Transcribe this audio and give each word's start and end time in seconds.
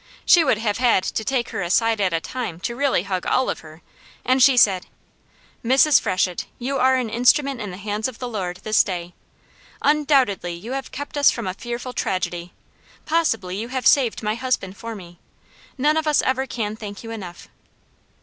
She 0.25 0.43
would 0.43 0.57
have 0.57 0.79
had 0.79 1.03
to 1.03 1.23
take 1.23 1.49
her 1.49 1.61
a 1.61 1.69
side 1.69 2.01
at 2.01 2.11
a 2.11 2.19
time 2.19 2.59
to 2.61 2.75
really 2.75 3.03
hug 3.03 3.27
all 3.27 3.51
of 3.51 3.59
her, 3.59 3.83
and 4.25 4.41
she 4.41 4.57
said: 4.57 4.87
"Mrs. 5.63 6.01
Freshett, 6.01 6.45
you 6.57 6.79
are 6.79 6.95
an 6.95 7.07
instrument 7.07 7.61
in 7.61 7.69
the 7.69 7.77
hands 7.77 8.07
of 8.07 8.17
the 8.17 8.27
Lord 8.27 8.57
this 8.63 8.83
day. 8.83 9.13
Undoubtedly 9.83 10.53
you 10.55 10.71
have 10.71 10.91
kept 10.91 11.19
us 11.19 11.29
from 11.29 11.45
a 11.45 11.53
fearful 11.53 11.93
tragedy; 11.93 12.51
possibly 13.05 13.55
you 13.57 13.67
have 13.67 13.85
saved 13.85 14.23
my 14.23 14.33
husband 14.33 14.75
for 14.75 14.95
me. 14.95 15.19
None 15.77 15.97
of 15.97 16.07
us 16.07 16.23
ever 16.23 16.47
can 16.47 16.75
thank 16.75 17.03
you 17.03 17.11
enough." 17.11 17.47